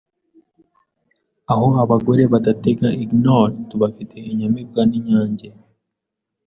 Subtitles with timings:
[1.51, 5.47] Aho abagore badatega ignore Tuhafite inyamibwa n'inyange